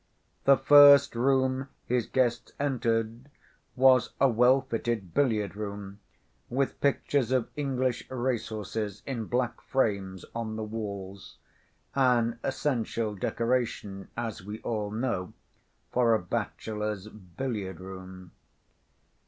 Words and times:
The 0.45 0.57
first 0.57 1.15
room 1.15 1.69
his 1.85 2.07
guests 2.07 2.53
entered 2.59 3.29
was 3.75 4.13
a 4.19 4.25
well‐fitted 4.27 5.11
billiard‐room, 5.11 5.97
with 6.49 6.81
pictures 6.81 7.31
of 7.31 7.49
English 7.55 8.07
race‐horses, 8.09 9.03
in 9.05 9.25
black 9.25 9.61
frames 9.61 10.25
on 10.33 10.55
the 10.55 10.63
walls, 10.63 11.37
an 11.93 12.39
essential 12.43 13.13
decoration, 13.13 14.07
as 14.17 14.43
we 14.43 14.59
all 14.61 14.89
know, 14.89 15.33
for 15.91 16.15
a 16.15 16.19
bachelor's 16.19 17.07
billiard‐room. 17.07 18.31